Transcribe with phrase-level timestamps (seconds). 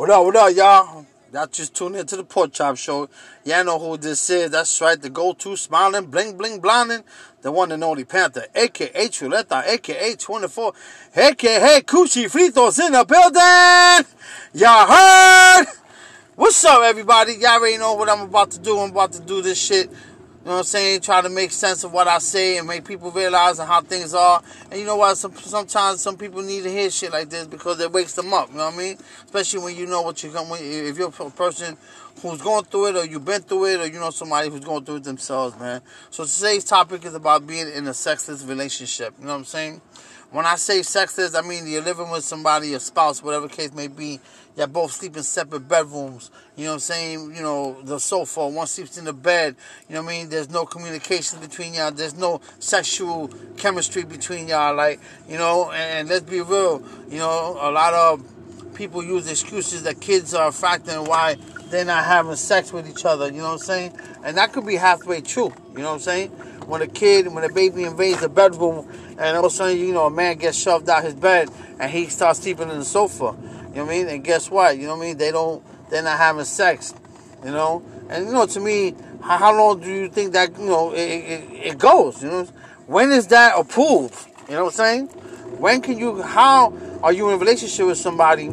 [0.00, 1.06] What up, what up, y'all?
[1.30, 3.10] Y'all just tuned into the Pork Chop Show.
[3.44, 4.50] Y'all know who this is.
[4.50, 7.04] That's right, the go-to smiling, bling, bling, blinding,
[7.42, 9.08] the one and only Panther, a.k.a.
[9.10, 10.16] Chuleta, a.k.a.
[10.16, 10.72] 24,
[11.16, 11.60] a.k.a.
[11.60, 14.10] Hey Coochie Fritos in the building!
[14.54, 15.66] Y'all heard?
[16.34, 17.34] What's up, everybody?
[17.34, 18.78] Y'all already know what I'm about to do.
[18.78, 19.90] I'm about to do this shit
[20.40, 21.02] you know what I'm saying?
[21.02, 24.42] Try to make sense of what I say and make people realize how things are.
[24.70, 25.18] And you know what?
[25.18, 28.48] Some, sometimes some people need to hear shit like this because it wakes them up.
[28.50, 28.96] You know what I mean?
[29.26, 30.50] Especially when you know what you're going.
[30.62, 31.76] If you're a person
[32.22, 34.82] who's going through it, or you've been through it, or you know somebody who's going
[34.82, 35.82] through it themselves, man.
[36.08, 39.12] So today's topic is about being in a sexless relationship.
[39.18, 39.82] You know what I'm saying?
[40.32, 43.88] When I say sexless, I mean you're living with somebody, a spouse, whatever case may
[43.88, 44.20] be.
[44.56, 46.30] Y'all both sleep in separate bedrooms.
[46.56, 47.34] You know what I'm saying?
[47.34, 49.56] You know, the sofa, one sleeps in the bed.
[49.88, 50.28] You know what I mean?
[50.28, 51.90] There's no communication between y'all.
[51.90, 54.76] There's no sexual chemistry between y'all.
[54.76, 56.80] Like, you know, and let's be real.
[57.08, 58.24] You know, a lot of
[58.74, 61.38] people use excuses that kids are a factor in why
[61.70, 63.26] they're not having sex with each other.
[63.26, 63.98] You know what I'm saying?
[64.24, 65.52] And that could be halfway true.
[65.72, 66.30] You know what I'm saying?
[66.66, 68.88] When a kid, when a baby invades the bedroom,
[69.20, 71.90] and all of a sudden, you know, a man gets shoved out his bed and
[71.90, 73.36] he starts sleeping in the sofa.
[73.36, 74.08] You know what I mean?
[74.08, 74.78] And guess what?
[74.78, 75.18] You know what I mean?
[75.18, 76.94] They don't, they're not having sex.
[77.44, 77.82] You know?
[78.08, 80.98] And, you know, to me, how, how long do you think that, you know, it,
[80.98, 82.22] it, it goes?
[82.22, 82.44] You know?
[82.86, 84.26] When is that approved?
[84.48, 85.06] You know what I'm saying?
[85.58, 88.50] When can you, how are you in a relationship with somebody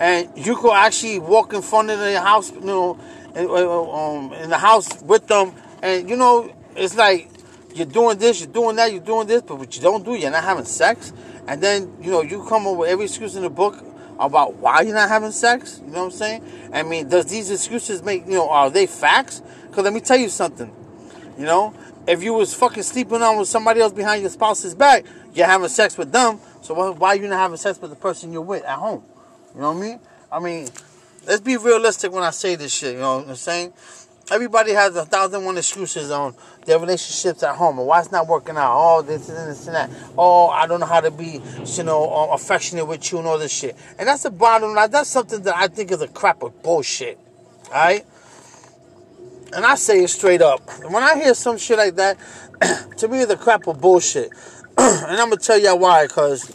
[0.00, 2.98] and you could actually walk in front of the house, you know,
[3.34, 5.52] in, um, in the house with them,
[5.82, 7.30] and you know, it's like
[7.78, 10.30] you're doing this, you're doing that, you're doing this, but what you don't do, you're
[10.30, 11.12] not having sex,
[11.46, 13.82] and then you know you come up with every excuse in the book
[14.18, 15.80] about why you're not having sex.
[15.84, 16.70] You know what I'm saying?
[16.72, 19.42] I mean, does these excuses make you know are they facts?
[19.66, 20.74] Because let me tell you something.
[21.38, 21.74] You know,
[22.06, 25.68] if you was fucking sleeping on with somebody else behind your spouse's back, you're having
[25.68, 26.40] sex with them.
[26.62, 29.04] So why are you not having sex with the person you're with at home?
[29.54, 30.00] You know what I mean?
[30.30, 30.68] I mean,
[31.26, 32.94] let's be realistic when I say this shit.
[32.94, 33.72] You know what I'm saying?
[34.30, 36.34] Everybody has a thousand one excuses on
[36.66, 38.74] their relationships at home and why it's not working out.
[38.76, 39.90] Oh, this and this and that.
[40.18, 43.38] Oh, I don't know how to be, you know, um, affectionate with you and all
[43.38, 43.76] this shit.
[43.98, 44.90] And that's the bottom line.
[44.90, 47.18] That's something that I think is a crap of bullshit.
[47.66, 48.04] All right?
[49.54, 50.60] And I say it straight up.
[50.84, 52.18] When I hear some shit like that,
[52.98, 54.30] to me, it's a crap of bullshit.
[54.78, 56.54] and I'm to tell y'all why, because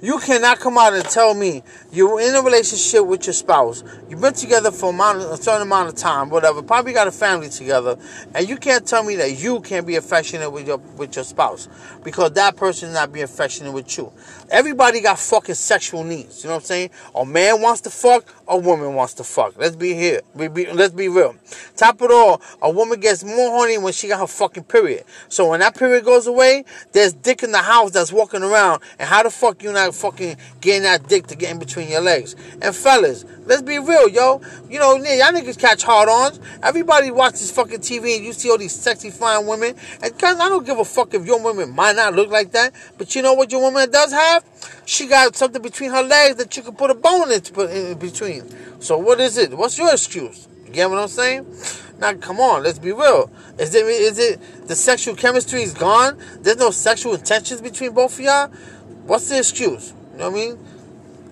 [0.00, 1.62] you cannot come out and tell me
[1.92, 3.82] you're in a relationship with your spouse.
[4.08, 6.62] You've been together for a, amount, a certain amount of time, whatever.
[6.62, 7.96] Probably got a family together,
[8.34, 11.68] and you can't tell me that you can't be affectionate with your with your spouse
[12.02, 14.12] because that person is not being affectionate with you.
[14.50, 16.44] Everybody got fucking sexual needs.
[16.44, 16.90] You know what I'm saying?
[17.14, 19.56] A man wants to fuck, a woman wants to fuck.
[19.56, 20.20] Let's be here.
[20.34, 21.36] We be, let's be real.
[21.76, 25.04] Top it all, a woman gets more horny when she got her fucking period.
[25.28, 29.08] So when that period goes away, there's dick in the house that's walking around, and
[29.08, 32.36] how the fuck you not fucking getting that dick to get in between your legs.
[32.60, 34.40] And fellas, let's be real, yo.
[34.68, 36.40] You know, y'all niggas catch hard ons.
[36.62, 39.74] Everybody watches fucking TV and you see all these sexy fine women.
[40.02, 42.72] And guys, I don't give a fuck if your woman might not look like that.
[42.98, 44.44] But you know what your woman does have?
[44.86, 48.80] She got something between her legs that you can put a bone in, in between.
[48.80, 49.56] So what is it?
[49.56, 50.48] What's your excuse?
[50.66, 51.46] You get what I'm saying?
[51.98, 53.30] Now, come on, let's be real.
[53.58, 56.18] Is it, is it the sexual chemistry is gone?
[56.40, 58.48] There's no sexual intentions between both of y'all?
[59.06, 59.92] What's the excuse?
[60.12, 60.58] You know what I mean?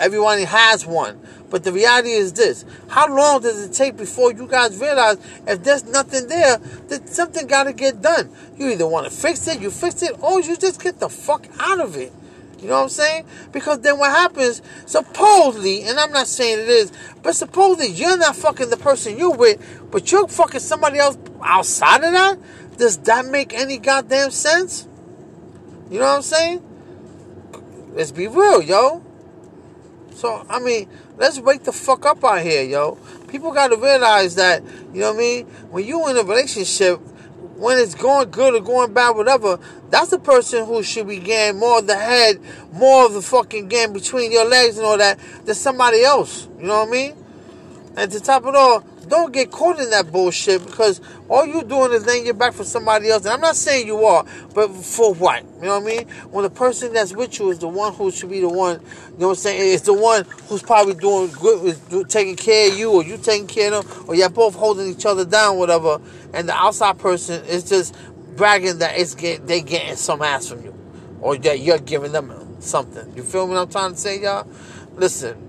[0.00, 1.20] Everyone has one.
[1.50, 2.64] But the reality is this.
[2.88, 5.16] How long does it take before you guys realize
[5.46, 8.30] if there's nothing there, that something got to get done?
[8.56, 11.46] You either want to fix it, you fix it, or you just get the fuck
[11.58, 12.12] out of it.
[12.60, 13.24] You know what I'm saying?
[13.52, 16.92] Because then what happens, supposedly, and I'm not saying it is,
[17.22, 22.02] but supposedly you're not fucking the person you're with, but you're fucking somebody else outside
[22.02, 22.38] of that?
[22.76, 24.88] Does that make any goddamn sense?
[25.88, 26.62] You know what I'm saying?
[27.94, 29.04] Let's be real, yo.
[30.18, 32.98] So, I mean, let's wake the fuck up out here, yo.
[33.28, 35.46] People got to realize that, you know what I mean?
[35.70, 36.98] When you in a relationship,
[37.56, 41.60] when it's going good or going bad, whatever, that's the person who should be getting
[41.60, 42.40] more of the head,
[42.72, 46.48] more of the fucking game between your legs and all that than somebody else.
[46.58, 47.24] You know what I mean?
[47.98, 51.92] And to top it all, don't get caught in that bullshit because all you're doing
[51.92, 53.24] is laying your back for somebody else.
[53.24, 54.24] And I'm not saying you are,
[54.54, 55.42] but for what?
[55.56, 56.08] You know what I mean?
[56.30, 58.80] When the person that's with you is the one who should be the one,
[59.14, 59.74] you know what I'm saying?
[59.74, 63.74] It's the one who's probably doing good, taking care of you, or you taking care
[63.74, 66.00] of them, or you're both holding each other down, whatever.
[66.32, 67.96] And the outside person is just
[68.36, 70.72] bragging that it's get, they getting some ass from you,
[71.20, 73.12] or that you're giving them something.
[73.16, 73.48] You feel?
[73.48, 74.46] What I'm trying to say, y'all.
[74.94, 75.47] Listen.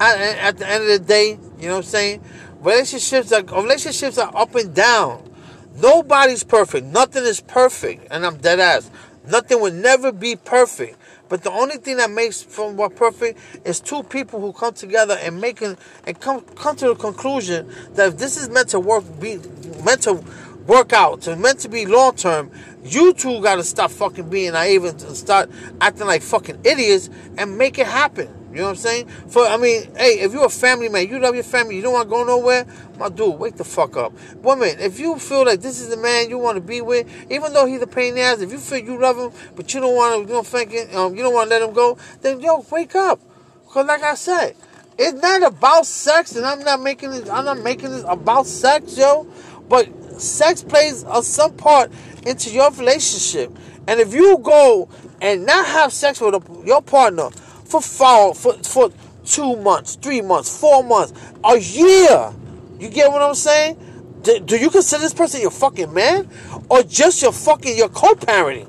[0.00, 2.24] At, the end of the day, you know what I'm saying?
[2.60, 5.28] Relationships are relationships are up and down.
[5.76, 6.86] Nobody's perfect.
[6.86, 8.08] Nothing is perfect.
[8.10, 8.90] And I'm dead ass.
[9.26, 10.96] Nothing will never be perfect.
[11.28, 15.18] But the only thing that makes from what perfect is two people who come together
[15.20, 19.04] and making and come come to the conclusion that if this is meant to work,
[19.20, 19.38] be
[19.84, 20.22] meant to
[20.66, 22.50] work out, to meant to be long term,
[22.82, 25.50] you two got to stop fucking being naive and start
[25.80, 28.37] acting like fucking idiots and make it happen.
[28.50, 29.08] You know what I'm saying?
[29.28, 31.92] For I mean, hey, if you're a family man, you love your family, you don't
[31.92, 32.66] want to go nowhere,
[32.98, 34.12] my dude, wake the fuck up.
[34.36, 37.52] Woman, if you feel like this is the man you want to be with, even
[37.52, 39.80] though he's a pain in the ass, if you feel you love him, but you
[39.80, 42.40] don't want to, you don't think, um, you don't want to let him go, then
[42.40, 43.20] yo, wake up.
[43.68, 44.56] Cause like I said,
[44.98, 47.30] it's not about sex, and I'm not making it.
[47.30, 49.28] I'm not making it about sex, yo.
[49.68, 49.88] But
[50.20, 51.92] sex plays a, some part
[52.26, 53.56] into your relationship,
[53.86, 54.88] and if you go
[55.20, 57.28] and not have sex with a, your partner
[57.68, 58.90] for four, for for
[59.24, 61.12] two months, three months, four months,
[61.44, 62.32] a year.
[62.78, 63.76] You get what I'm saying?
[64.22, 66.28] Do, do you consider this person your fucking man,
[66.68, 68.68] or just your fucking your co-parenting?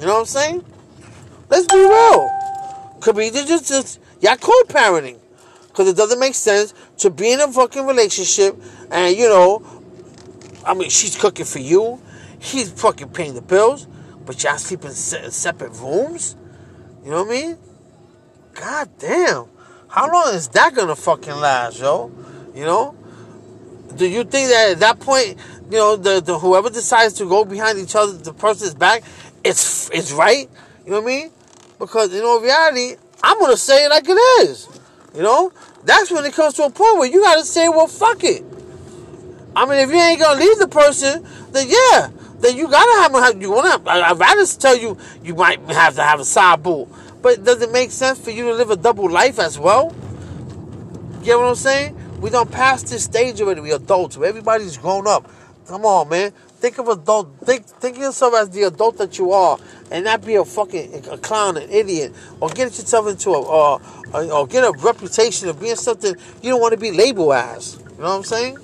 [0.00, 0.64] You know what I'm saying?
[1.50, 2.30] Let's be real.
[3.00, 5.18] Could be just just y'all co-parenting,
[5.68, 8.56] because it doesn't make sense to be in a fucking relationship
[8.90, 9.62] and you know,
[10.64, 12.00] I mean, she's cooking for you,
[12.40, 13.86] he's fucking paying the bills,
[14.24, 16.36] but y'all sleep in separate rooms.
[17.04, 17.58] You know what I mean?
[18.58, 19.46] God damn.
[19.88, 22.10] How long is that gonna fucking last, yo?
[22.54, 22.94] You know?
[23.96, 25.38] Do you think that at that point,
[25.70, 29.02] you know, the, the whoever decides to go behind each other, the person's back,
[29.44, 30.50] it's it's right?
[30.84, 31.30] You know what I mean?
[31.78, 34.18] Because you know, in reality, I'm gonna say it like it
[34.48, 34.68] is.
[35.14, 35.52] You know?
[35.84, 38.44] That's when it comes to a point where you gotta say, well, fuck it.
[39.54, 43.36] I mean, if you ain't gonna leave the person, then yeah, then you gotta have
[43.36, 43.80] a you wanna.
[43.88, 46.88] I'd rather tell you you might have to have a side boo.
[47.22, 49.94] But does it make sense for you to live a double life as well?
[51.20, 52.20] You get what I'm saying?
[52.20, 53.60] We don't pass this stage already.
[53.60, 54.16] We adults.
[54.16, 55.30] Everybody's grown up.
[55.66, 56.30] Come on, man.
[56.30, 57.36] Think of adult.
[57.44, 59.58] Think think of yourself as the adult that you are,
[59.92, 64.46] and not be a fucking a clown, an idiot, or get yourself into a, or
[64.48, 67.78] get a reputation of being something you don't want to be labeled as.
[67.78, 68.58] You know what I'm saying?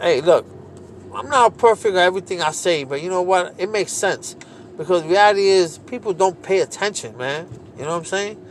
[0.00, 0.44] Hey, look,
[1.14, 3.54] I'm not perfect at everything I say, but you know what?
[3.58, 4.34] It makes sense.
[4.78, 7.48] Because reality is, people don't pay attention, man.
[7.76, 8.46] You know what I'm saying?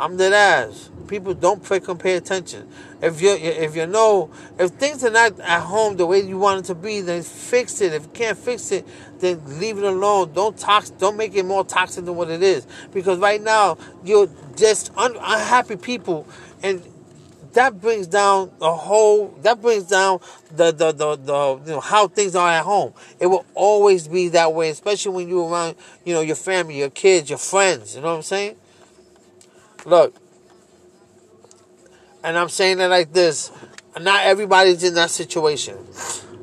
[0.00, 0.90] I'm dead ass.
[1.08, 2.68] People don't freaking pay attention.
[3.02, 6.60] If you if you know if things are not at home the way you want
[6.60, 7.92] it to be, then fix it.
[7.92, 8.86] If you can't fix it,
[9.18, 10.32] then leave it alone.
[10.34, 10.90] Don't tox.
[10.90, 12.66] Don't make it more toxic than what it is.
[12.92, 16.26] Because right now you're just un- unhappy people,
[16.62, 16.82] and
[17.58, 20.20] that brings down the whole that brings down
[20.52, 22.94] the the, the the you know how things are at home.
[23.18, 25.74] It will always be that way especially when you're around
[26.04, 28.54] you know your family your kids your friends you know what i'm saying?
[29.84, 30.14] Look
[32.22, 33.50] and i'm saying it like this
[33.98, 35.76] not everybody's in that situation.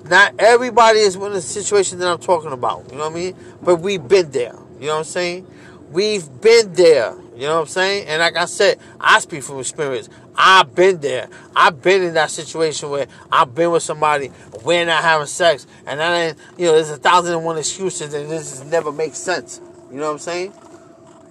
[0.09, 3.35] Not everybody is in the situation that i'm talking about you know what i mean?
[3.61, 5.47] But we've been there you know what i'm saying?
[5.91, 8.07] We've been there you know what I'm saying?
[8.07, 10.09] And like I said, I speak from experience.
[10.37, 11.27] I've been there.
[11.55, 14.31] I've been in that situation where I've been with somebody,
[14.63, 18.29] we're not having sex, and then you know there's a thousand and one excuses, and
[18.29, 19.59] this never makes sense.
[19.91, 20.53] You know what I'm saying?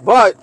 [0.02, 0.34] But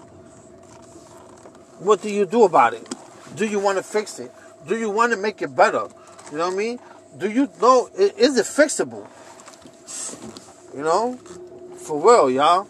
[1.79, 2.87] what do you do about it?
[3.35, 4.31] Do you want to fix it?
[4.67, 5.87] Do you want to make it better?
[6.31, 6.79] You know what I mean?
[7.17, 9.07] Do you know is it fixable?
[10.75, 11.15] You know,
[11.77, 12.67] for real, y'all.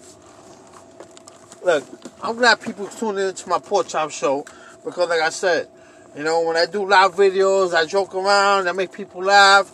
[1.64, 1.84] Look,
[2.24, 4.46] I'm glad people tune in to my pork chop show
[4.86, 5.68] because, like I said,
[6.16, 9.72] you know, when I do live videos, I joke around, I make people laugh.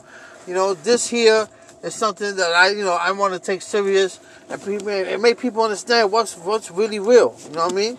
[0.48, 1.48] You know, this here
[1.83, 4.19] is something that I, you know, I want to take serious
[4.50, 7.36] and people, and make people understand what's what's really real.
[7.43, 7.98] You know what I mean?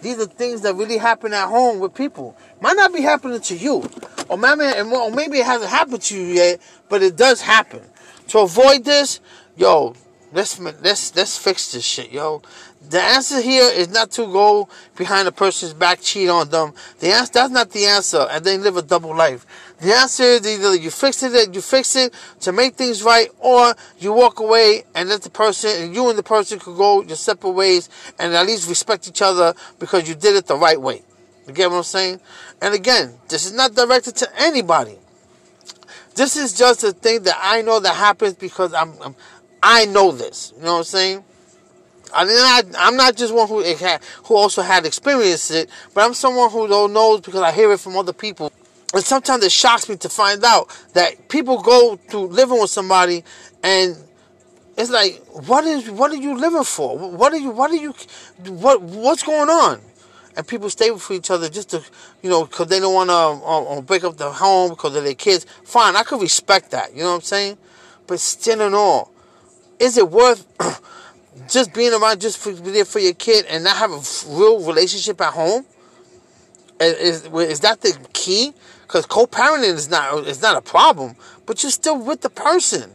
[0.00, 2.34] These are things that really happen at home with people.
[2.62, 3.86] Might not be happening to you,
[4.28, 7.82] or maybe, or maybe it hasn't happened to you yet, but it does happen.
[8.28, 9.20] To avoid this,
[9.56, 9.94] yo,
[10.32, 12.42] let's let's let's fix this shit, yo.
[12.88, 16.72] The answer here is not to go behind a person's back, cheat on them.
[16.98, 19.46] The answer that's not the answer, and then live a double life.
[19.80, 23.74] The answer is either you fix it, you fix it to make things right, or
[23.98, 27.16] you walk away and let the person, and you and the person could go your
[27.16, 31.02] separate ways, and at least respect each other because you did it the right way.
[31.46, 32.20] You get what I'm saying?
[32.62, 34.96] And again, this is not directed to anybody.
[36.14, 39.14] This is just a thing that I know that happens because I'm, I'm
[39.62, 40.52] I know this.
[40.56, 41.24] You know what I'm saying?
[42.12, 46.04] I mean, I, I'm not just one who had, who also had experienced it, but
[46.04, 48.52] I'm someone who don't knows because I hear it from other people.
[48.92, 53.22] And sometimes it shocks me to find out that people go to living with somebody,
[53.62, 53.96] and
[54.76, 56.98] it's like, what is what are you living for?
[56.98, 57.50] What are you?
[57.50, 57.94] What are you?
[58.46, 59.80] What what's going on?
[60.36, 61.82] And people stay with each other just to,
[62.22, 65.04] you know, because they don't want to uh, uh, break up the home because of
[65.04, 65.44] their kids.
[65.64, 66.92] Fine, I could respect that.
[66.94, 67.58] You know what I'm saying?
[68.06, 69.12] But still and all,
[69.80, 70.46] is it worth?
[71.48, 75.20] just being around just for, there for your kid and not have a real relationship
[75.20, 75.64] at home?
[76.80, 78.54] Is, is that the key?
[78.82, 81.14] Because co-parenting is not is not a problem,
[81.46, 82.90] but you're still with the person.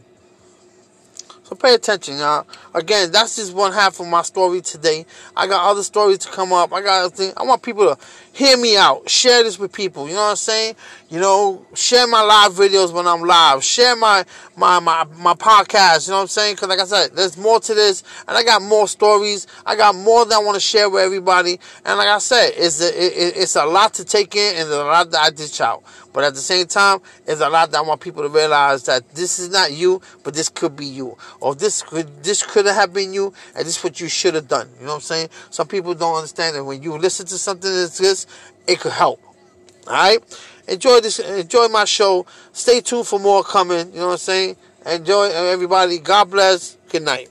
[1.48, 2.44] So pay attention, y'all.
[2.74, 5.06] Again, that's just one half of my story today.
[5.36, 6.72] I got other stories to come up.
[6.72, 7.20] I got.
[7.36, 9.08] I want people to hear me out.
[9.08, 10.08] Share this with people.
[10.08, 10.74] You know what I'm saying?
[11.08, 13.62] You know, share my live videos when I'm live.
[13.62, 14.24] Share my
[14.56, 16.08] my my, my podcast.
[16.08, 16.56] You know what I'm saying?
[16.56, 19.46] Because like I said, there's more to this, and I got more stories.
[19.64, 21.60] I got more that I want to share with everybody.
[21.84, 24.78] And like I said, it's a, it, it's a lot to take in, and a
[24.82, 25.84] lot that I ditch out.
[26.16, 29.06] But at the same time, it's a lot that I want people to realize that
[29.14, 32.94] this is not you, but this could be you, or this could this could have
[32.94, 34.66] been you, and this is what you should have done.
[34.80, 35.28] You know what I'm saying?
[35.50, 38.26] Some people don't understand that when you listen to something that's this,
[38.66, 39.20] it could help.
[39.86, 40.18] All right,
[40.66, 41.18] enjoy this.
[41.18, 42.24] Enjoy my show.
[42.54, 43.92] Stay tuned for more coming.
[43.92, 44.56] You know what I'm saying?
[44.86, 45.98] Enjoy everybody.
[45.98, 46.78] God bless.
[46.88, 47.28] Good night.